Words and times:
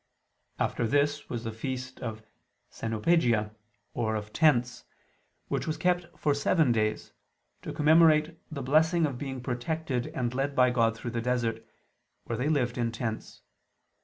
After 0.57 0.87
this 0.87 1.29
was 1.29 1.43
the 1.43 1.51
feast 1.51 1.99
of 1.99 2.23
"Scenopegia" 2.71 3.53
or 3.93 4.15
of 4.15 4.33
"Tents," 4.33 4.83
which 5.47 5.67
was 5.67 5.77
kept 5.77 6.07
for 6.17 6.33
seven 6.33 6.71
days, 6.71 7.13
to 7.61 7.71
commemorate 7.71 8.39
the 8.51 8.63
blessing 8.63 9.05
of 9.05 9.19
being 9.19 9.41
protected 9.43 10.07
and 10.07 10.33
led 10.33 10.55
by 10.55 10.71
God 10.71 10.97
through 10.97 11.11
the 11.11 11.21
desert, 11.21 11.63
where 12.23 12.35
they 12.39 12.49
lived 12.49 12.79
in 12.79 12.91
tents. 12.91 13.43